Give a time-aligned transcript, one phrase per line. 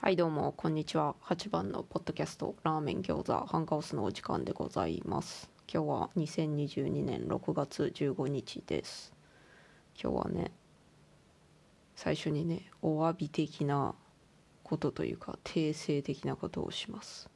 [0.00, 1.16] はいどうもこんにちは。
[1.24, 5.50] 8番のポッドキャストラーメン餃子ハンカオスのお時間でございます。
[5.70, 9.12] 今日は2022年6月15日です。
[10.00, 10.52] 今日はね
[11.96, 13.96] 最初にねお詫び的な
[14.62, 17.28] ことというか訂正的なことをします。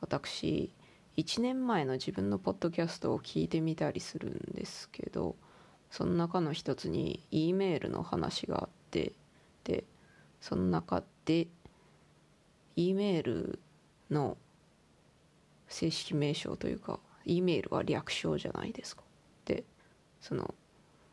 [0.00, 0.72] 私
[1.16, 5.34] 1年前の自分のポッドキャストを聞いてみたりするんですけど
[5.90, 9.12] その中の一つに E メールの話があって
[9.64, 9.82] で
[10.40, 11.48] その中で
[12.80, 13.58] E メール
[14.10, 14.38] の
[15.68, 19.02] 正式名称というか E メールは略称じゃないですか。
[19.44, 19.64] で
[20.22, 20.54] その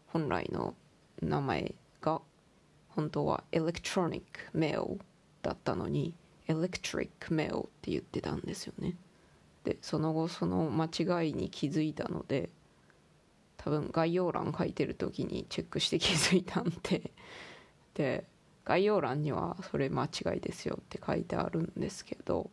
[0.07, 0.75] 本来の
[1.21, 2.21] 名前が
[2.89, 4.21] 本当は Electronic
[4.55, 4.97] Mail
[5.41, 6.13] だったのに
[6.47, 8.95] Electric Mail って言ってたんですよね。
[9.65, 12.49] でその後その間違いに気づいたので
[13.57, 17.11] 多分概要欄書いてる時にチェックして気づいたんで
[17.93, 18.23] で
[18.67, 22.49] 概要欄にはそれ間違いですよって書いてあるんですけど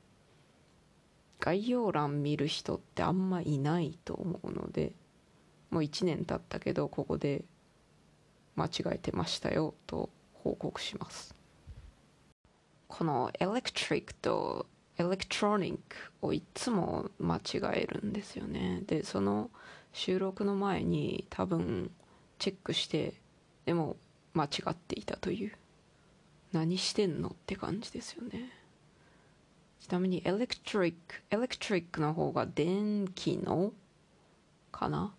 [1.41, 4.92] 概要欄見る人ってあんまいないと思うので
[5.70, 7.44] もう1年経ったけどここで
[8.55, 11.34] 間違えてましたよと報告します。
[12.86, 14.66] このエレクトリックと
[14.97, 18.83] エレクトロニックをいつも間違えるんですよね。
[18.86, 19.50] でその
[19.92, 21.91] 収録の前に多分
[22.38, 23.14] チェックして
[23.64, 23.97] でも
[24.33, 25.53] 間違っていたという。
[26.55, 27.28] 何してんの？
[27.28, 28.50] って感じですよね。
[29.80, 33.72] ちなみにエレクトリックエレクトリックの方が電気の
[34.72, 35.12] かな？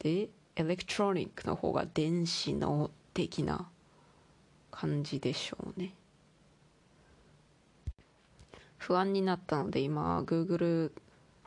[0.00, 3.68] でエレクトロニックの方が電子の的な
[4.70, 5.94] 感じでしょうね。
[8.76, 10.90] 不安になったので今 Google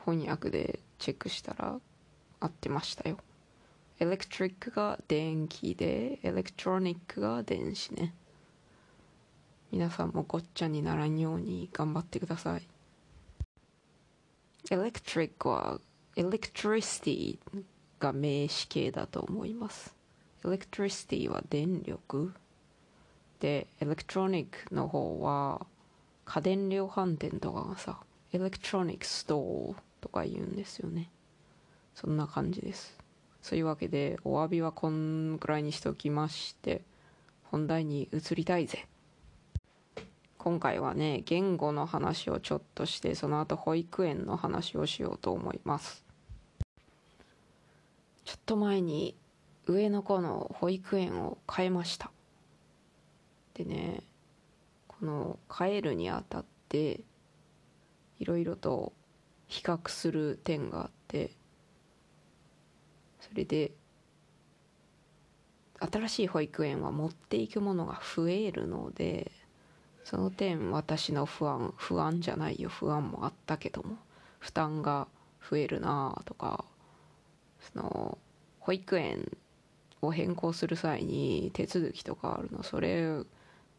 [0.04, 1.78] 翻訳でチェックしたら
[2.40, 3.18] 合ってましたよ。
[4.00, 8.14] electric が電気で electronic が電子ね。
[9.74, 12.62] 皆さんもごっちゃにならんように頑張ってください。
[14.70, 15.80] electric は
[16.14, 17.38] electricity
[17.98, 19.92] が名詞形だと思います。
[20.46, 22.32] electricity は電力。
[23.40, 25.66] で electronic の方は
[26.24, 27.98] 家電量販店とかがさ
[28.32, 31.10] electronic store とか言うんですよね。
[31.96, 32.96] そんな感じです。
[33.42, 36.82] そういうわけでお詫びはこんくらいにしておきまして
[37.42, 38.86] 本題に移りたいぜ。
[40.44, 46.04] 今回はね言語の話をちょっとしてその後保育園の話をしようと思います。
[48.26, 49.16] ちょっと前に
[49.66, 52.10] 上の子の保育園を変えました。
[53.54, 54.02] でね
[54.86, 57.00] この変えるにあたって
[58.18, 58.92] いろいろと
[59.46, 61.30] 比較する点があって
[63.18, 63.72] それで
[65.80, 69.32] 新しい保育園は持っていくものが増えるので
[70.04, 73.96] その点私の不安不安じゃないよ不安もあったけども
[74.38, 75.08] 負担が
[75.50, 76.64] 増えるなとか
[77.60, 78.18] その
[78.60, 79.36] 保育園
[80.02, 83.22] を変更する際に手続きとかあるのそれ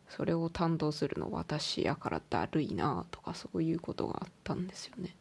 [0.10, 5.16] それを担当するの私やからだるいなとかそういうことがあったんですよね。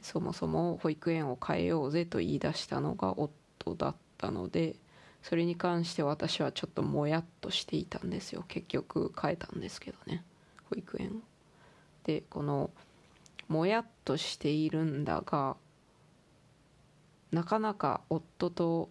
[0.00, 4.76] そもそも保育園を変えようぜと言い出したのが夫だったので
[5.22, 8.44] それに関して私はちょっともやっとしていたんですよ。
[8.48, 10.24] 結局変えたんですけどね。
[10.70, 11.12] 保育園を。
[12.04, 12.70] でこの
[13.48, 15.56] もやっとしているんだが
[17.32, 18.88] なかなか夫と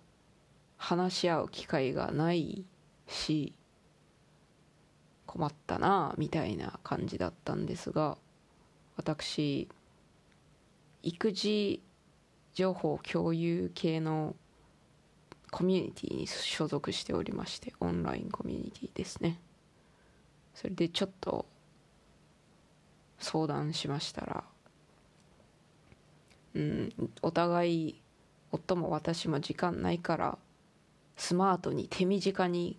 [0.78, 2.66] 話し合う機会がない
[3.07, 3.53] し
[5.25, 8.17] 困ったなみたいな感じだったんですが
[8.96, 9.69] 私
[11.03, 11.81] 育児
[12.53, 14.35] 情報共有系の
[15.51, 19.39] コミュニティに所属しておりましてオンラインコミュニティですね。
[20.53, 21.45] それでちょっと
[23.19, 24.43] 相談しましたら
[26.55, 26.89] うん
[27.21, 28.01] お互い
[28.51, 30.37] 夫も私も時間ないから
[31.15, 32.77] スマートに手短に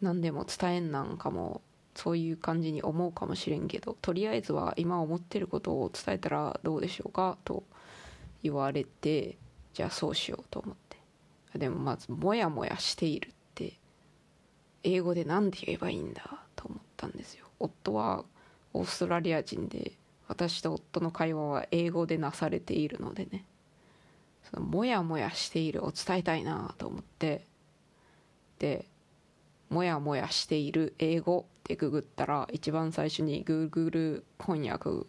[0.00, 1.62] 何でも伝えんなんかも
[1.94, 7.64] そういう感じに思うかもしれんけどとりあえずは今思ってることを伝えたらどうでしょうかと
[8.42, 9.36] 言われて
[9.80, 11.58] じゃあそうしようと思って。
[11.58, 13.78] でもまず「もやもやしている」って
[14.82, 17.46] 英語で何て言えばいいんだと思ったんですよ。
[17.58, 18.26] 夫は
[18.74, 19.92] オーストラリア人で
[20.28, 23.46] 私と夫の会話は英語でなされているのでね。
[24.50, 27.46] そのもやもやしているを伝えたいなと思って。
[28.58, 28.84] で
[29.70, 35.06] もやもやしている英語ってググったら一番最初に Google 翻訳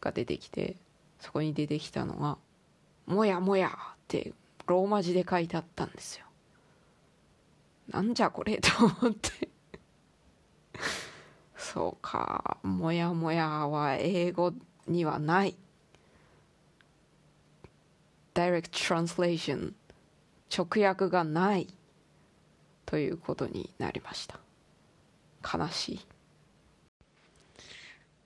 [0.00, 0.74] が出てきて
[1.20, 2.36] そこに出てきたのが
[3.06, 4.32] 「もやもや」って
[4.66, 6.26] ローマ字で書いてあったんですよ。
[7.88, 8.58] なんじゃこれ？
[8.62, 9.48] と思って。
[11.56, 12.58] そうか。
[12.62, 14.52] もやもやは英語
[14.86, 15.56] にはない。
[18.34, 19.72] Direct Translation
[20.54, 21.68] 直訳がない。
[22.86, 24.38] ということになりました。
[25.42, 26.06] 悲しい。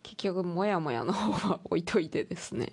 [0.03, 2.73] 結局もやもやの方は置いといてですね。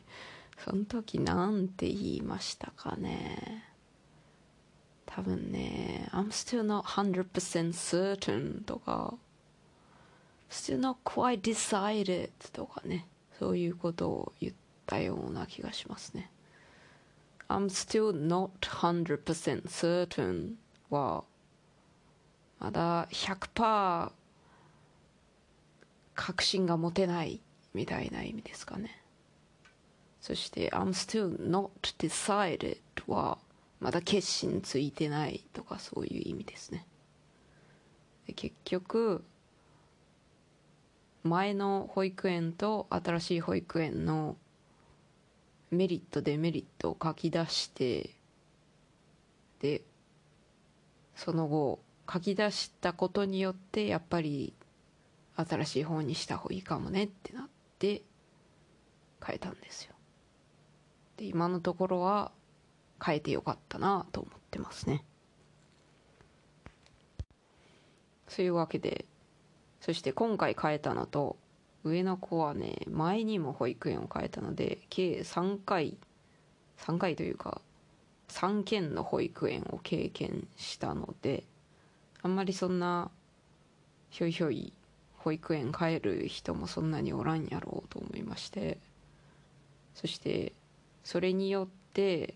[0.63, 3.63] その時なんて言いましたかね。
[5.05, 9.15] 多分ね I'm still not 100% certain とか
[10.49, 13.07] still not quite decided とかね
[13.39, 14.53] そういうことを言っ
[14.85, 16.29] たような気がしますね。
[17.49, 20.55] I'm still not 100% certain
[20.89, 21.23] は
[22.59, 24.11] まだ100%
[26.15, 27.39] 確信が持てない
[27.73, 29.01] みたいな意味ですかね。
[30.27, 31.69] そして I'm still not
[31.99, 33.37] decided は
[33.79, 36.85] まだ決心ついてないとかそういう意味ですね。
[38.27, 39.23] で結局
[41.23, 44.35] 前の保育園と新しい保育園の
[45.71, 48.09] メリットデメリットを書き出して
[49.61, 49.81] で
[51.15, 51.79] その後
[52.11, 54.53] 書き出したことによってやっぱり
[55.37, 57.47] 新しい方にした方がいいかもねってなっ
[57.79, 58.01] て
[59.25, 59.96] 変えたんですよ。
[61.17, 62.31] で今のところは
[63.03, 65.03] 変えてよかったなと思ってますね。
[68.27, 69.05] そういうわけで
[69.81, 71.37] そして今回変えたのと
[71.83, 75.97] 上の子はね前にも保育園を変えたので計3回
[76.79, 77.61] 3回というか
[78.29, 81.43] 3軒の保育園を経験したので
[82.21, 83.09] あんまりそんな
[84.09, 84.73] ひょいひょい
[85.17, 88.77] 保育園帰る人もそんなにおらんやろうと思いまして
[89.95, 90.53] そして
[91.07, 92.33] それによって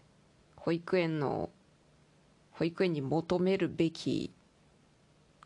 [0.56, 1.50] 保育園の
[2.54, 4.32] 保育園に求めるべき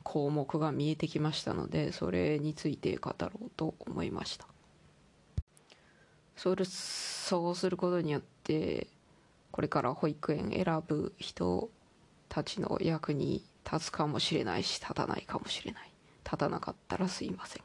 [0.04, 4.46] 項目が見えてきましたのでそれについて語ろうと思いました。
[6.36, 8.90] それそうすることによって
[9.50, 11.72] これから保育園選ぶ人
[12.30, 15.92] たちの役に立つかもしれないし立たないかもしれない。
[16.24, 17.64] 立たなかったらすいません。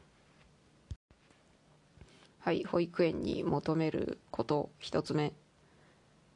[2.38, 5.34] はい保育園に求めること一つ目。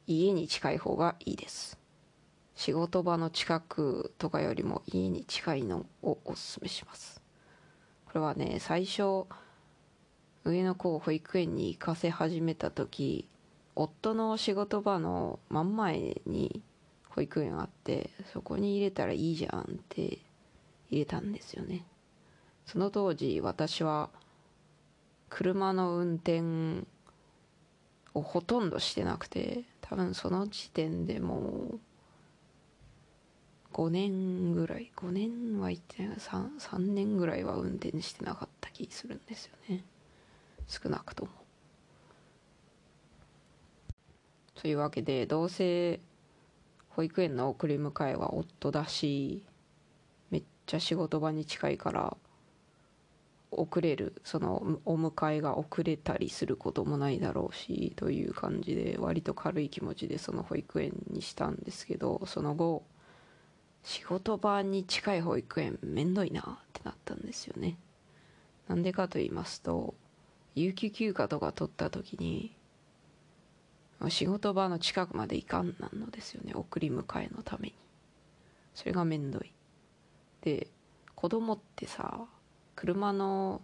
[0.07, 1.77] 家に近い方がいいです。
[2.55, 7.21] 仕事場の近くとかよりも家に近いのをおすすめします。
[8.05, 9.25] これはね最初
[10.43, 13.27] 上の子を保育園に行かせ始めた時
[13.75, 16.61] 夫の仕事場の真ん前に
[17.09, 20.19] 保育園があってそこに入れたらいいじゃんって
[20.89, 21.85] 入れたんですよね。
[22.65, 24.09] その当時私は
[25.29, 26.85] 車の運転
[28.15, 31.79] をほとんどしてなくて多分その時点でもう
[33.73, 39.83] 5年ぐらい5年は言ってない 3, 3年ぐらいは運転してなかった気するんですよね。
[40.67, 41.31] 少なくとも。
[44.55, 45.99] というわけでどうせ
[46.87, 49.43] 保育園の送り迎えは夫だし
[50.31, 52.15] めっちゃ仕事場に近いから
[53.59, 62.83] 遅れるそのお迎えが遅れたりすることもないだろうしという感じで割と軽い気持ちでその保育園にしたんですけどその後
[63.83, 67.77] 仕事場に近い保育園めんどいなってなったんですよね。
[68.67, 69.93] なんでかと言いますと
[70.55, 72.55] 有給休暇とか取った時に
[74.09, 77.75] 仕事場の近くまで行かんなんのですよね送り迎えのために。
[78.73, 79.51] それがめんどい。
[80.41, 80.67] で
[81.15, 82.25] 子供ってさ
[82.75, 83.61] 車の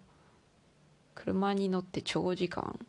[1.15, 2.79] 車に乗って長時間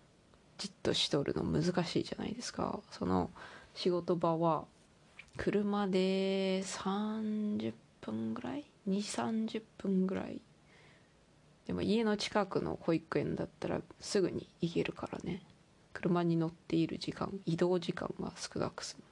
[0.59, 2.81] じっとしとるの難しいじゃないですか。
[2.91, 3.31] その
[3.75, 4.65] 仕事場は
[5.37, 10.41] 車で30分ぐらい？2 3 0分ぐらい？
[11.67, 15.43] でも家の近くの保育園だったらすぐに行けるからね。
[15.93, 19.05] 車に乗っている時間移動時間が少なく済む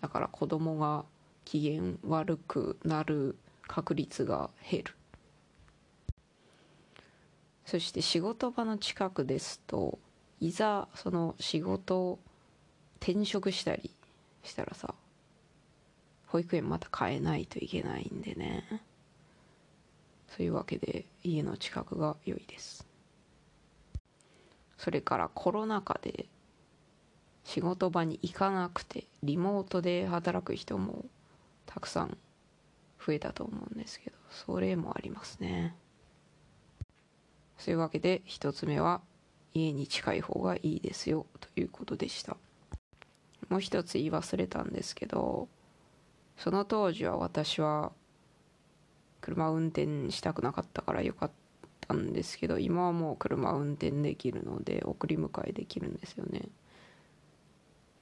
[0.00, 1.04] だから子供が
[1.44, 4.94] 機嫌悪くなる確率が減る。
[7.66, 9.98] そして仕事場の近くですと
[10.40, 12.18] いざその仕事を
[13.00, 13.90] 転職したり
[14.42, 14.94] したらさ
[16.26, 18.82] 保育園また変えないといけないんでね。
[20.36, 22.84] そういうわけで家の近くが良いです。
[24.78, 26.26] それからコロナ禍で
[27.44, 31.04] 仕事場に行かなくてリモートで働く人も
[31.66, 32.18] たくさん
[33.06, 35.76] 増えたと思うんですけどそれもありますね。
[37.58, 39.00] そういうわけで1つ目は
[39.52, 42.36] 家に近い方がいいですよということでした。
[43.48, 45.48] もう一つ言い忘れたんですけど
[46.38, 47.92] その当時は私は
[49.20, 51.30] 車運転したくなかったからよかっ
[51.84, 56.48] ったんですけど今はもう車運転できるので送り迎えできるんですよね。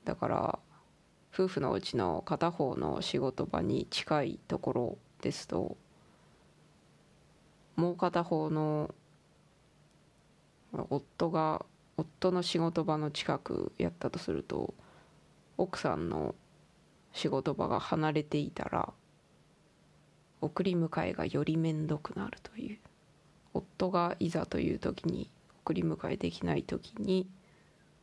[0.04, 0.59] だから
[1.35, 5.76] 夫婦のうちの片方の仕事場に近いところですと
[7.76, 8.94] もう片方の
[10.72, 11.64] 夫が
[11.96, 14.74] 夫の仕事場の近くやったとすると
[15.58, 16.34] 奥さんの
[17.12, 18.92] 仕事場が離れていたら
[20.40, 22.78] 送り迎えがより面倒くなるという。
[23.54, 25.30] 夫がいざという時に
[25.62, 27.28] 送り迎えできない時に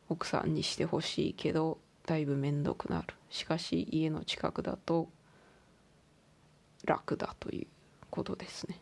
[0.08, 3.14] 奥さんにしてほしいけどだいぶ面倒くなる。
[3.30, 5.08] しかし家の近くだと
[6.84, 7.66] 楽だという
[8.10, 8.80] ことですね。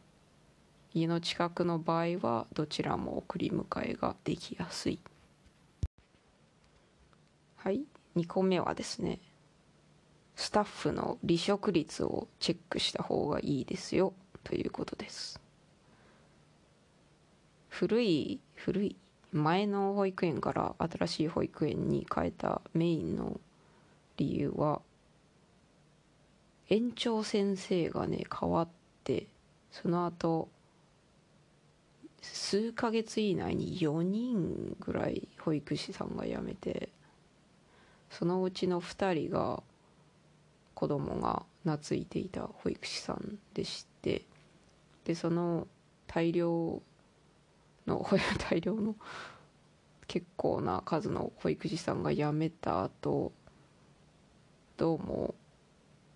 [0.95, 4.99] 家の近くの場合はどちらも送り迎えができやすい。
[7.57, 7.83] はい。
[8.17, 9.21] 2個目はですね。
[10.37, 14.15] スタッフの離職率をチェックした方がいいですよ。
[14.45, 15.41] ということです。
[17.69, 18.97] 古い古い。
[19.31, 23.39] 前の保育園から新しい保育園に変えたメインの
[24.17, 24.81] 理由は
[26.71, 28.69] 園長先生がね変わっ
[29.05, 29.27] て
[29.71, 30.49] その後
[32.21, 36.89] 数ヶ月以内に4人ぐらい保育士さんが辞めて
[38.11, 39.63] そのうちの2人が
[40.75, 44.23] 子供が懐いていた保育士さんでして
[45.05, 45.67] でその
[46.07, 46.81] 大量
[47.87, 48.07] の
[48.49, 48.97] 大量の
[50.07, 53.33] 結構な数の保育士さんが辞めた後
[54.77, 55.35] どうも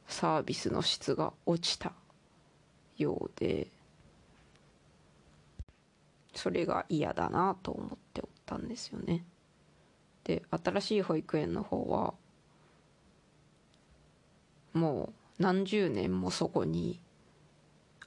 [0.06, 1.92] サービスの質が落ちた
[2.96, 3.66] ようで
[6.34, 9.24] それが嫌だなと思っておったんですよね。
[10.24, 12.14] で新しい保育園の方は
[14.72, 17.00] もう何十年もそこに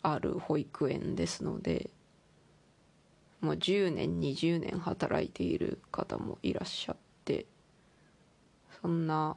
[0.02, 1.90] ある保育園ですので
[3.42, 7.46] もう10年20年働いている方もいらっしゃって
[8.82, 9.36] そんな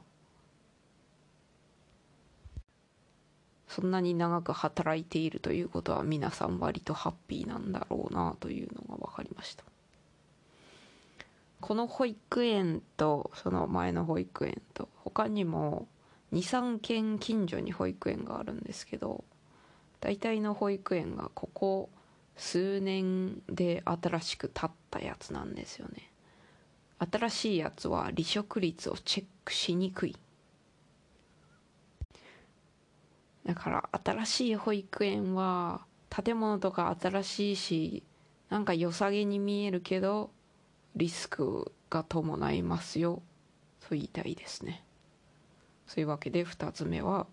[3.69, 9.63] そんなに長く働いているということは皆さん割とハッピーなんだろうなというのが分かりました。
[11.61, 15.87] この保育園とその前の保育園と他にも
[16.33, 19.23] 23軒近所に保育園があるんですけど
[19.99, 21.89] 大体の保育園がここ
[22.37, 26.09] 数年で新しく建ったやつなんですよね。
[27.11, 30.15] 新しいやつは離職率をチェックしにくい。
[33.49, 38.03] だから新しい保育園は建物とか新しいし
[38.51, 40.29] なんか良さげに見えるけど
[40.95, 43.23] リスクが伴いますよ。
[43.79, 44.83] と言いたいですね。
[45.87, 47.25] そういうわけで2つ目は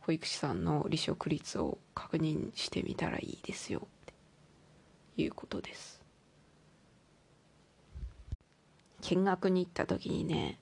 [0.00, 3.80] 保育士さんの離職率を確認してみたらいいですよ。
[3.80, 3.84] っ
[5.16, 6.02] ていうことです。
[9.00, 10.58] 見学に行った時にね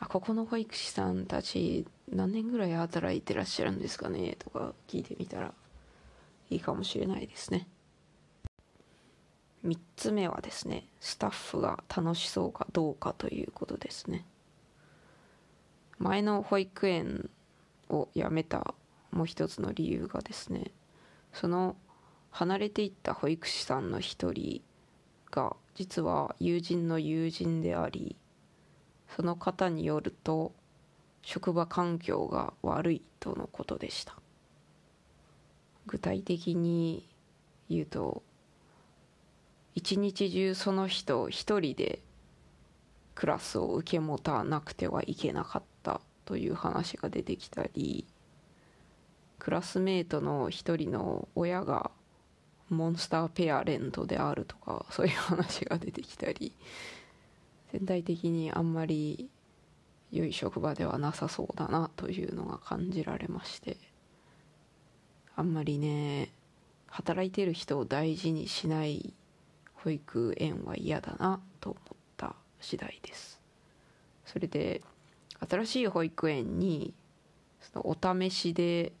[0.00, 5.52] あここの保育士さんたち何年ぐらい働いてらっしゃるんですかねとか聞いてみたら
[6.50, 7.68] いいかもしれないですね。
[9.64, 14.24] 3つ目はですねスタッフが楽しそうかどうかということですね。
[15.98, 17.28] 前の保育園
[17.88, 18.74] を辞めた
[19.10, 20.70] もう一つの理由がですね
[21.32, 21.76] その
[22.30, 24.62] 離れていった保育士さんの一人
[25.30, 28.16] が実は友人の友人であり
[29.16, 30.52] その方によると
[31.22, 34.14] 職場環境が悪いとのことでした。
[35.86, 37.08] 具体的に
[37.70, 38.22] 言うと
[39.74, 42.00] 一日中その人一人で
[43.14, 48.06] クラスを受け持たなくてはいけなかったという話が出てきたり
[49.38, 51.90] クラスメートの一人の親が
[52.68, 56.52] モンスターペアレントであるとかそういう話が出てきたり
[57.72, 59.28] 全体的にあんまり
[60.10, 63.76] 良い職場ではなさそうだなというのが感じられまして
[65.36, 66.32] あんまりね
[66.86, 69.12] 働いてる人を大事にしない
[69.74, 73.40] 保育園は嫌だなと思った次第です。
[74.24, 74.82] それで
[75.48, 76.92] 新しい保育園に
[77.60, 78.92] そのお試しで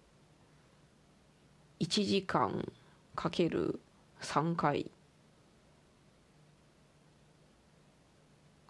[1.80, 2.70] 1時間
[3.14, 3.80] かける
[4.20, 4.90] 3回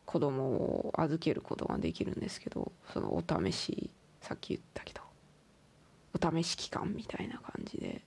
[0.09, 3.91] 子供を預けることができるんですけどそのお試し
[4.23, 5.03] さっき言ったけど
[6.19, 8.01] お試し期間みたいな感じで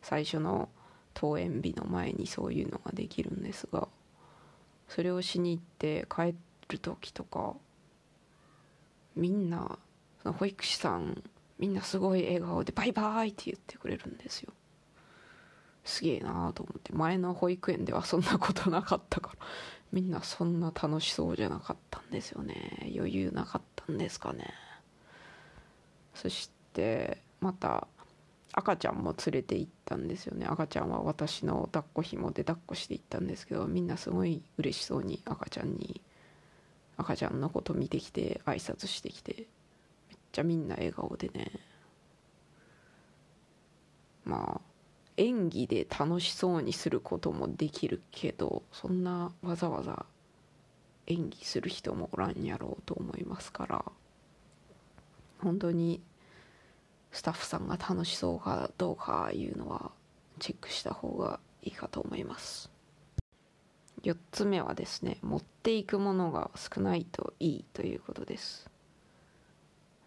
[0.00, 0.68] 最初の
[1.16, 3.88] 登園日の前にそういうのができるんですが
[4.86, 6.36] それをしに行って帰
[6.68, 7.54] る時とか
[9.16, 9.80] みんな
[10.22, 11.24] その保育士さん
[11.58, 14.52] みんなすごい笑顔で「バイバイ」って言ってくれるんですよ。
[15.84, 19.46] すげえなと思って前の保育園ではそんなことなかったから。
[19.92, 22.92] みんなそんな楽しそうじゃなかったんですよね。
[22.94, 24.52] 余裕なかったんですかね。
[26.14, 27.86] そしてまた
[28.52, 30.46] 赤ちゃんも連れて行ったんですよね。
[30.46, 36.02] 赤ちゃんは私の抱っこひもで抱っこして行ったんですけどみんなすごい嬉しそうに赤ちゃんに
[36.96, 39.46] 赤ちゃんのこと見てきて挨拶してきてめっ
[40.32, 41.50] ちゃみんな笑顔でね。
[44.24, 44.67] まあ
[45.18, 50.06] 演技で楽しそうにすることもできるけどそんなわざわざ
[51.08, 53.84] 演技する人もおらんやろうと思いますから。
[55.40, 56.00] 本当に
[57.12, 59.92] スタッフさんが楽しそうかどうかいうのは
[60.38, 62.70] チェックした方がいいかと思います。
[64.02, 68.70] 4つ目はですね持っていくものが少ないといいということです。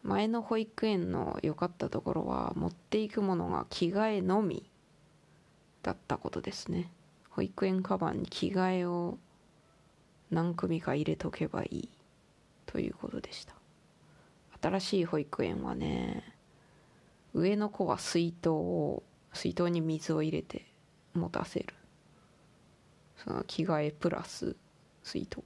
[0.04, 4.71] 前の保育園の良かったところは持っていくものが着替えのみ。
[5.84, 6.92] だったことですね。
[7.30, 9.18] 保育園カバンに着替えを
[10.30, 11.90] 何組か入れとけばいい
[12.66, 13.56] ということでした。
[14.62, 16.36] 新しい保育園はね
[17.34, 20.66] 上の子は水筒を水筒に水を入れて
[21.14, 21.74] 持たせる。
[23.18, 24.56] その着替えプラス
[25.04, 25.40] 水筒。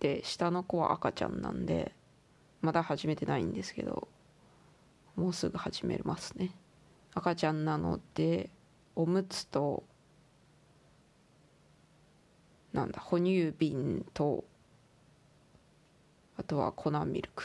[0.00, 1.94] で下の子は赤ちゃんなんで
[2.60, 4.08] まだ始めてないんですけど
[5.14, 6.50] もうすぐ始めますね。
[7.14, 8.50] 赤ちゃんなので
[8.94, 9.82] おむつと
[12.72, 14.44] なんだ哺乳瓶と
[16.36, 17.44] あとは粉ミルク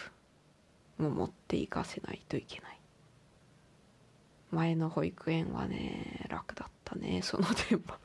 [0.97, 2.79] も持っていかせないといけない。
[4.49, 7.99] 前の保育園はね楽だったね その点は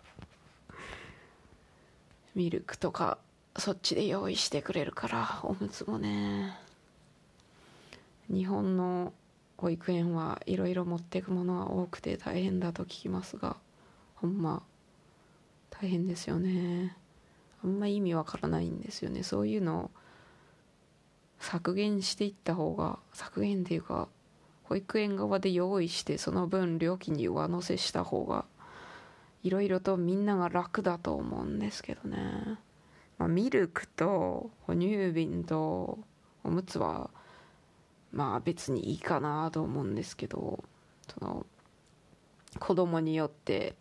[2.35, 3.19] ミルクとか
[3.57, 6.59] そっちで用意してくれるからおむつもね。
[8.29, 9.13] 日本の
[9.63, 13.57] 保育園はいろいろ持っていくものが多くて大変だと聞きますが
[14.17, 14.65] ほんま
[15.71, 16.97] 大変ですよね。
[17.63, 19.23] あんま意味わからないんですよね。
[19.23, 19.91] そういうのを
[21.39, 24.09] 削減していった方が削減っていうか
[24.65, 28.45] 保育園側で用意してその分料金に上乗せした方が
[29.45, 32.19] いろいろとみんなが楽だと思うんですけどね、
[33.17, 36.01] まあ、ミルクと哺乳瓶と
[36.43, 37.11] おむつは
[38.13, 40.63] まあ別にいいかなと思うんですけど
[41.09, 41.47] その
[42.59, 43.75] 子供によって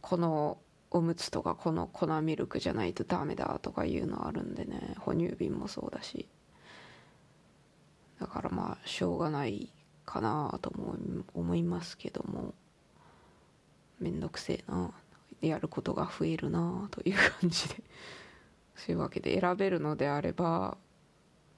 [0.00, 0.58] この
[0.90, 6.28] おむつとかこの粉ミルクじゃないとダメだとかいうのあるんでね哺乳瓶もそうだし。
[8.20, 9.72] だからまあしょうがない
[10.06, 10.94] かなとも
[11.34, 12.54] 思いますけども
[13.98, 14.92] めんどくせえな
[15.40, 17.82] やることが増えるなという感じで。
[18.76, 20.76] そういうわけで選べるのであれば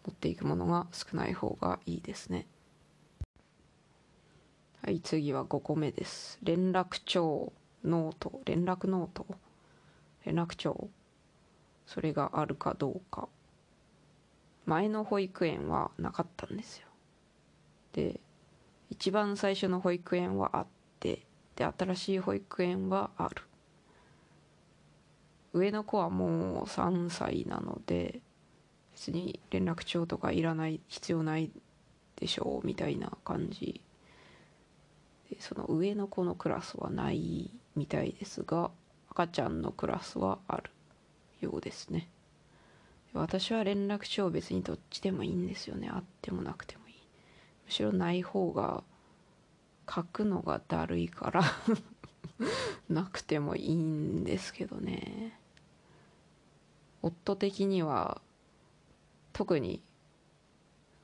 [0.07, 2.47] 持っていくものが少ない方がいいですね。
[4.83, 6.38] はい次は5個目です。
[6.42, 7.53] 連絡帳
[7.85, 8.40] ノート。
[8.45, 9.27] 連絡ノート。
[10.25, 10.88] 連絡帳。
[11.87, 13.29] それがあるかどうか。
[14.64, 16.87] 前の保育園はなかったんですよ。
[17.92, 18.21] で
[18.90, 20.66] 一番最初の保育園はあっ
[21.01, 23.42] てで新しい保育園はある。
[25.53, 28.21] 上の子はもう3歳なので
[28.96, 31.50] 別に連絡帳とかいらない必要ない
[32.16, 33.82] でしょうみたいな感じ
[35.30, 38.70] でその上の子のクラスはないみたいですが
[39.11, 40.70] 赤ちゃんのクラスはある
[41.40, 42.09] ようですね。
[43.12, 45.88] 私は連絡帳別にどっちでもいいんですよね。
[45.90, 46.94] あってもなくてもいい。
[47.66, 48.82] むしろない方が
[49.92, 51.42] 書くのがだるいから
[52.88, 55.38] なくてもいいんですけどね。
[57.02, 58.20] 夫的には
[59.37, 59.83] 特に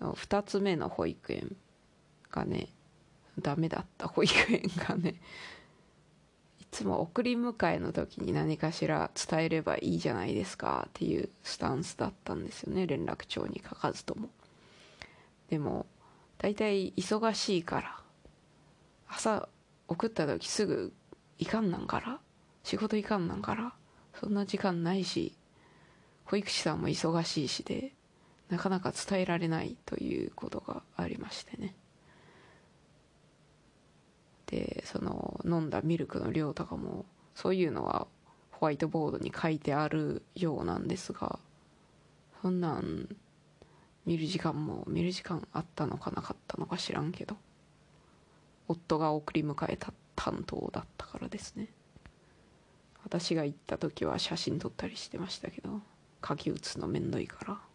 [0.00, 1.54] 2つ目の保育園
[2.30, 2.68] がね
[3.38, 5.16] ダメだった保育園がね
[6.58, 14.30] いつも送り迎えの時に何かしら伝えればいいじゃないですかっていうスタンスだったんですよね連絡帳に書かずとも。
[15.50, 15.84] でも
[16.38, 18.00] 大体忙しいから
[19.08, 19.46] 朝
[19.88, 20.94] 送った時すぐ
[21.38, 22.18] 行かんなんから
[22.64, 23.74] 仕事行かんなんから
[24.14, 25.36] そんな時間ないし
[26.24, 27.92] 保育士さんも忙しいしで
[28.52, 31.74] なかなか伝えられないということがありましてね。
[34.44, 38.06] でその飲んだミルクの量とかもそういうのは
[38.50, 41.38] ホワイトボードに書いてあるようなんですが
[42.42, 43.08] そんなん
[44.04, 47.38] 見る時間も見る時間あったのかなかったのか知らんけど
[48.68, 51.68] 夫が送り迎えた担当だったからですね。
[53.02, 55.80] 私が行った時は写真撮ったりしてましたけど
[56.26, 57.71] 書き写すのめんどいから。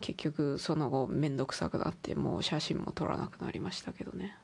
[0.00, 4.36] 結局その後めんどくさくなってもう写真も撮らなくなりましたけどね。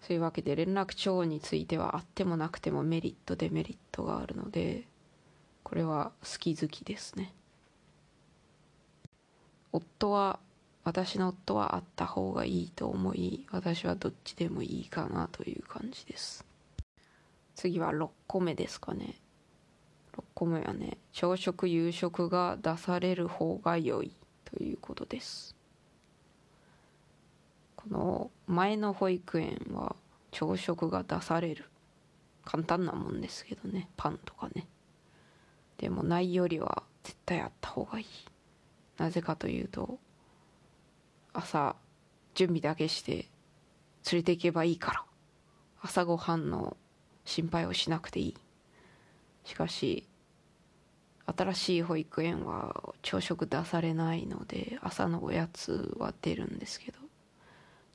[0.00, 4.86] そういうわけで連絡帳についてはあってもなくてもメリットデメリットがあるので
[5.62, 7.32] これは好き好きですね。
[9.72, 10.38] 夫は
[10.84, 16.44] 私の夫はあった方がいいと思い私はどっちでもいいかなという感じです。
[17.54, 19.14] 次は6個目ですかね。
[20.16, 20.98] 6個目はね。
[21.12, 24.12] 朝食夕食が出される方が良い
[24.44, 25.56] ということです。
[27.76, 29.96] この前の保育園は
[30.30, 31.64] 朝食が出される。
[32.44, 33.88] 簡単なもんですけどね。
[33.96, 34.68] パンとかね。
[35.78, 38.06] でもないよりは絶対あった方がいい。
[38.96, 39.98] なぜかというと
[41.32, 41.74] 朝
[42.34, 43.12] 準備だけして
[44.12, 45.04] 連れて行けばいいから。
[45.80, 46.76] 朝ごはんの
[47.24, 48.36] 心配をしなくていい。
[49.44, 50.06] しかし
[51.26, 56.98] 新しい保育園は朝食出されないので朝のおやつは出るんですけど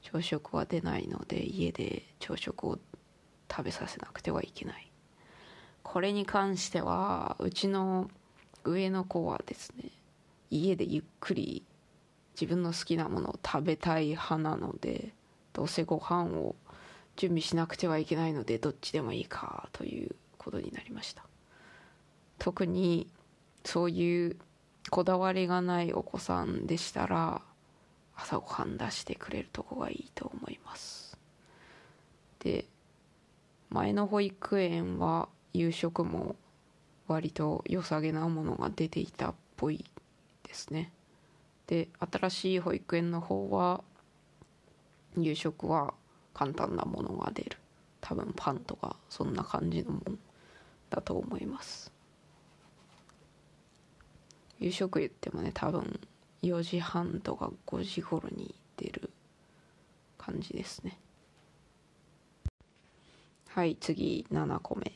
[0.02, 2.80] 朝食は出ないので家で朝食を
[3.52, 4.90] 食べさせなくてはいけない。
[5.84, 8.10] これに関してはうちの
[8.64, 9.90] 上の子はですね
[10.52, 11.64] 家でゆっくり
[12.40, 15.14] 自分の好きなものを食べたい派なので
[15.54, 16.56] どうせご飯を
[17.16, 21.29] 準備しなくてはいけないのでどっちでもいいかということになりました。
[22.39, 23.08] 特に
[23.63, 24.38] そういう
[24.89, 27.41] こだわりがないお子さんでしたら
[28.15, 31.17] 朝ごはん出してくれるとこがいいと思います。
[32.39, 32.65] で
[33.69, 36.36] 前の保育園は夕食も
[37.08, 39.86] 割と良さげなものが出ていたっぽい
[40.43, 40.91] ですね。
[41.67, 43.84] で新しい保育園の方は
[45.17, 45.93] 夕食は
[46.34, 47.58] 簡単なものが出る。
[48.02, 50.19] 多分パンとかそんな感じのもん
[50.89, 51.91] だと思います。
[54.60, 56.00] 夕食言ってもね多分
[56.43, 59.10] 4時半とか5時頃に出る
[60.17, 60.98] 感じですね。
[63.50, 64.93] はい次7個目。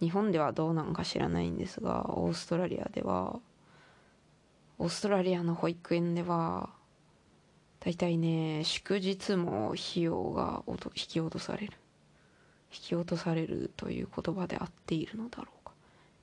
[0.00, 3.38] 日本ではどうなんか知らないんですがオーストラリアでは
[4.78, 6.70] オーストラリアの保育園では
[7.80, 11.74] 大体ね祝日も費用が引き落とされる。
[12.72, 15.72] 引き落とされるという言葉で合っているのだろうか。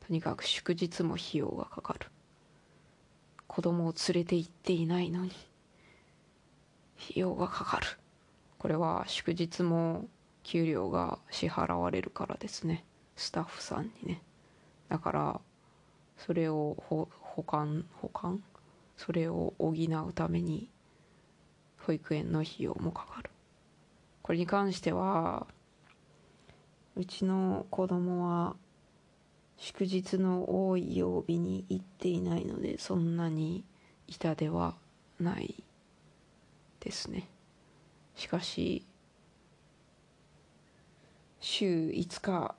[0.07, 2.07] とにかく祝日も費用がかかる。
[3.57, 5.31] 子供を連れて行っていないのに。
[7.03, 7.87] 費用がかかる。
[8.59, 10.05] これは祝日も
[10.43, 12.85] 給料が支払われるからですね。
[13.15, 14.21] スタッフさんにね。
[14.89, 15.41] だから
[16.17, 17.07] それを保
[17.41, 18.43] 管保管？
[18.95, 20.69] それを補うために
[21.79, 23.31] 保育園の費用もかかる。
[24.21, 25.47] これに関しては
[26.95, 28.55] うちの子供は
[29.57, 33.63] 祝日の多い曜日に行っていないのでそんなに
[34.07, 34.75] 痛手は
[35.19, 35.63] ない
[36.79, 37.27] ですね。
[38.15, 38.85] しかし
[41.39, 42.55] 週5日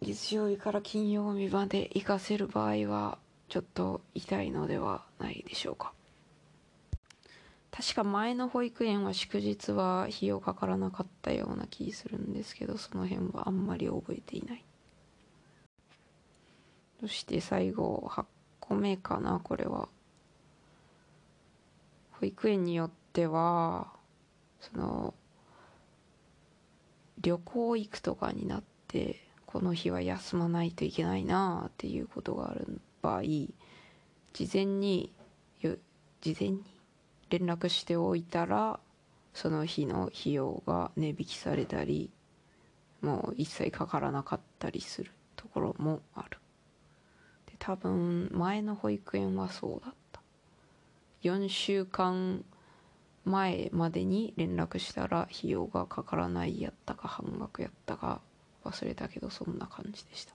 [0.00, 5.92] 月曜日から金曜日まで行かせる場合はちょっと痛いのではないでしょうか。
[7.70, 14.64] 確か前の保育園は祝日は費用かからなかったような気するんですけどその辺はあんまり覚えていない。
[17.00, 18.24] そして最後8
[18.60, 19.88] 個目かなこれは。
[22.12, 23.92] 保育園によっては
[24.60, 25.14] その
[27.20, 35.12] 旅行行くとかになってこの日は休まないといけないなっていうことがある場合事前に
[35.60, 36.64] 事前に
[37.30, 38.80] 連絡しておいたら
[39.34, 42.10] その日の費用が値引きされたり
[43.00, 46.38] もう一切かからなかったりするところもある。
[47.68, 50.22] 多分前の保育園はそうだった。
[51.20, 52.42] 4週間
[53.26, 58.22] 前までに連絡したら費用がかからないやったか半額やったか
[58.64, 60.32] 忘れたけどそんな感じでした。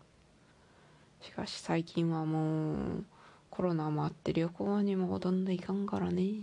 [1.21, 3.05] しかし最近はもう
[3.49, 6.33] コロナもあって旅行にもほとんど行かんからね。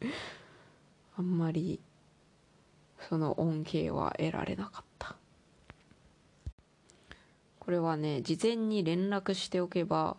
[1.16, 1.80] あんまり
[3.08, 4.89] その恩恵は得られなかった。
[7.70, 10.16] これはね事前に連絡しておけば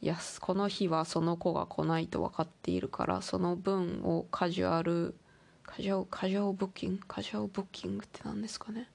[0.00, 5.16] いやこの日はその子が来ないと分かっているからその分をカジュアル
[5.64, 8.88] カジュアルカジュアルブッキングカジュアルブッキングって何ですかね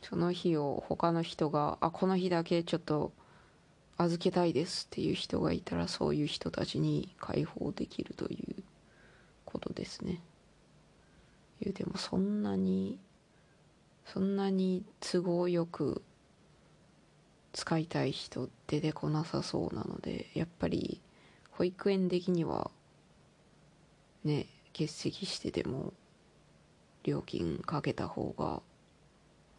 [0.00, 3.10] その日を他の人があこの日だけちょっと
[3.96, 8.62] 預けたいですっていう人がいたらそういう人たちに解放できるという
[9.44, 10.20] ことですね。
[11.60, 13.00] いうでもそんなに
[14.12, 16.02] そんなに都合よく
[17.52, 21.00] 使いたい人出てこなさそうなのでやっぱり
[21.52, 22.72] 保育園的には
[24.24, 25.92] ね欠席してでも
[27.04, 28.62] 料金かけた方が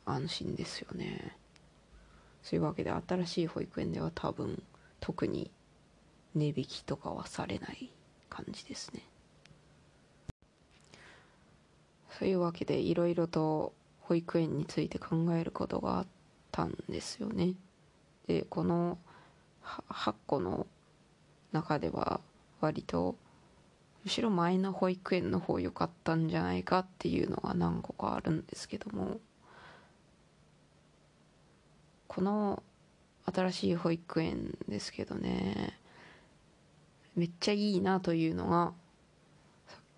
[0.05, 1.37] 安心ですよね。
[2.43, 4.61] そういうわけで新しい保育園では多分
[4.99, 5.51] 特に
[6.35, 7.91] 値引きとかはされない
[8.29, 9.03] 感じですね。
[12.19, 16.07] そういうわけでいろいろと保育園について考えることがあっ
[16.51, 17.53] たんですよね。
[18.27, 18.97] でこの
[19.63, 20.67] 8個の
[21.51, 22.21] 中では
[22.59, 23.15] 割と
[24.03, 29.19] むしろ前の保育園の方良かったんじゃないかっていうのが何個かあるんですけども
[32.07, 32.63] この
[33.31, 35.77] 新しい保育園ですけどね
[37.15, 38.73] めっちゃいいなというのが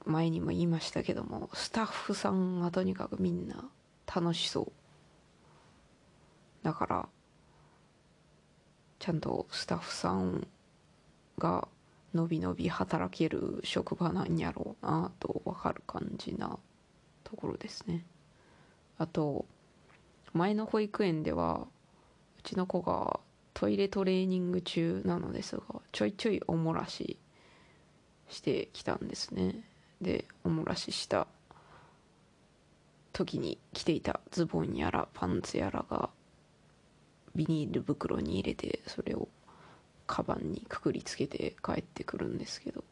[0.05, 3.63] 前にも言いましたけどもスタッフさんがとにかくみんな
[4.07, 4.71] 楽しそう。
[6.63, 7.09] だから
[8.99, 10.47] ちゃんとスタッフさん
[11.37, 11.67] が
[12.13, 16.57] のびのび働ける職場なんやろうなと分かる感じな
[17.23, 18.05] ところですね。
[18.97, 19.45] あと
[20.33, 21.67] 前の保育園では
[22.39, 23.19] うちの子が
[23.53, 27.17] トイレトレーニング中なのですがちょいちょいおもらし
[28.29, 29.55] してきたんですね。
[30.01, 31.27] でおもらしした
[33.13, 36.09] 時に着ていたズボンやらパンツやらが
[37.35, 39.27] ビニール袋に入れてそれを
[40.05, 42.83] カバンにくくりつけて帰ってくるんですけど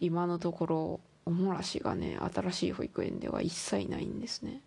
[0.00, 4.60] 今のところおもらしがね新しい保育園では一切ないんですね。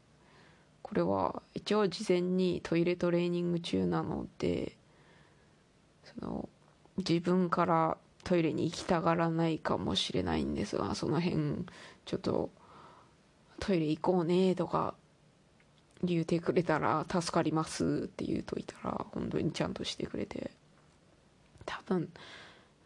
[0.81, 4.77] これは一応事前にトイレトレーニング中なので
[6.03, 6.49] その
[6.97, 11.65] 自分からトイレに行きたがらないかもしれないんですがその辺
[12.05, 12.49] ちょっと
[13.65, 14.93] トイレ行こうねとか
[16.04, 20.52] 言うてくれたら助かりますって言うといたら本当にちゃんとしてくれて。
[21.65, 22.10] 多分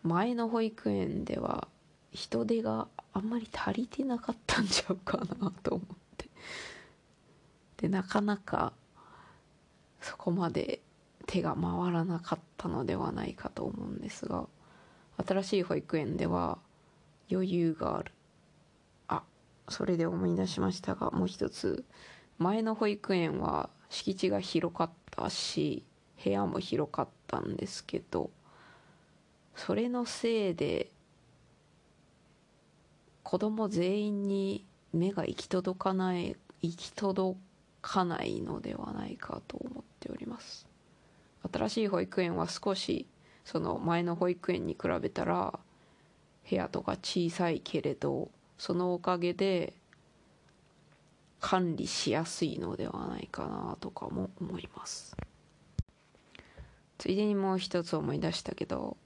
[0.04, 1.68] 前の保育園では
[2.12, 6.30] 人手があんまり足りてなかったんちゃうかなと思って。
[7.78, 8.72] でなかなか
[10.00, 10.80] そこまで
[11.26, 14.46] 手が回らなかったのではないかと思うんですが
[15.26, 16.60] 新しい保育園では
[17.32, 18.12] 余裕がある。
[19.70, 21.84] それで思い出しましたがもう一つ。
[22.38, 25.84] 前の保育園は敷地が広かったし
[26.24, 28.30] 部屋も広かったんですけど
[29.56, 30.92] それのせいで
[33.24, 37.38] 子供全員に目が行き届かない行き届
[37.82, 40.68] かないのではないかと思っております。
[41.52, 43.08] 新しい保育園は少し
[43.46, 45.60] その前の保育園に比べたら
[46.50, 49.74] 部屋とか小さいけれどそのおかげで
[51.40, 55.16] 管理しやすいのではないかなとかも思います。
[56.98, 58.98] ついでにもう一つ思い出したけど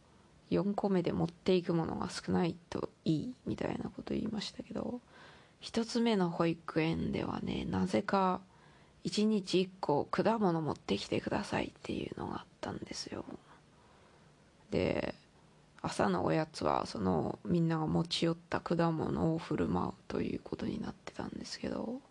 [0.49, 5.01] 4個目で持っていくものが少ないといいみたいなこと言いましたけど
[5.61, 8.41] 1つ目の保育園ではねなぜか
[9.03, 13.25] 1日1個果物持ってきてくださいっていうのがあったんですよ。
[14.69, 15.15] で
[15.81, 22.01] 朝のおやつはそのみんなが持ち寄った果物を振る舞うということになってたんですけど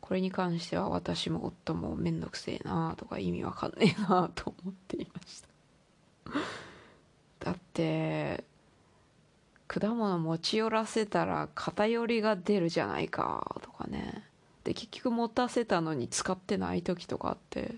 [0.00, 5.48] これに関しては私も夫もめんどくせえなとか意味わかんねえなと思っていました。
[7.52, 8.44] だって
[9.66, 14.24] 果物持ち寄らせたら偏りが出るじゃないかとかね。
[14.64, 17.76] で結局持たせたのに使ってない時とかあって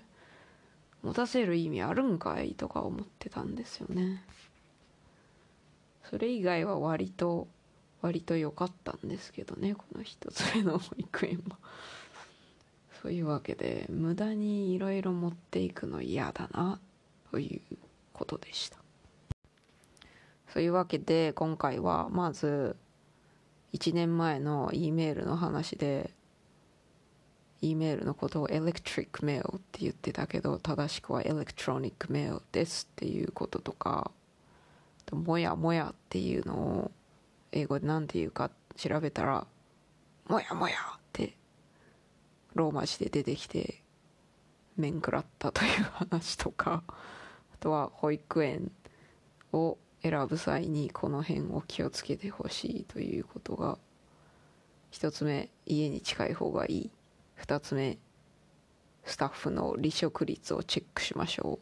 [1.02, 4.22] 持たせる意味あるんかいとか思ってたんですよね。
[6.10, 7.46] それ以外は割と
[8.02, 11.56] 割と良かったんですけどねこの一つ目の保育園は
[13.02, 16.80] そういうわけで無駄にいろいろ持っていくの嫌だな
[17.30, 17.76] という
[18.12, 18.78] ことでした。
[20.52, 22.76] そういうわけで今回はまず
[23.72, 26.10] 1年前の E メールの話で
[27.62, 34.10] E メールのことを electric mail って言ってたけど正しくは electronic mail ですっていうこととか
[35.10, 36.90] もやもやっていうのを
[37.52, 39.46] 英語で何て言うか調べたら
[40.28, 41.36] もやもやって
[42.54, 43.82] ローマ字で出てきて
[44.76, 48.72] 面食らったという話とか あとは保育園
[49.52, 53.78] を選ぶ際にこの辺を気をつけてほしいということが
[54.92, 56.90] 1つ目家に近い方がいい。
[57.38, 57.98] 2つ目
[59.04, 61.58] スタッフの離職率をチェックしましょ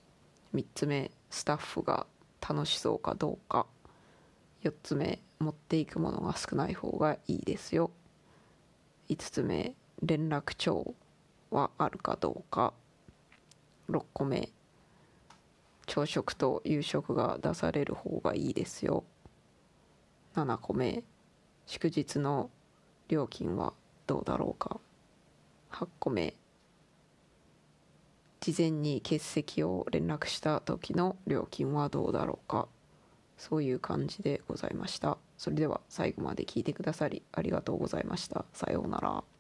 [0.53, 0.57] う。
[0.57, 2.07] 3つ目スタッフが
[2.47, 3.67] 楽しそうかどうか。
[4.63, 7.91] 4つ目持っていくものが少ない方がいいですよ。
[9.09, 10.95] 5つ目連絡帳
[11.51, 12.73] はあるかどうか。
[13.89, 14.51] 6個目
[15.87, 19.05] 朝食と夕食が出される方がいいですよ。
[20.35, 21.03] 7個目
[21.67, 22.51] 祝日の
[23.09, 23.73] 料金は
[24.07, 24.81] どうだろうか。
[25.71, 26.35] 8個目
[28.49, 32.67] 事前に欠席を連絡した時の料金はどうだろうか。
[33.37, 35.19] そういう感じでございました。
[35.37, 38.47] それでは最後まで聞いてくださりありがとうございました。
[38.55, 39.38] さようなら。